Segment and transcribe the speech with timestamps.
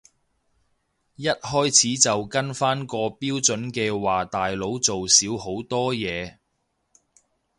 [1.15, 6.37] 一開始就跟返個標準嘅話大佬做少好多嘢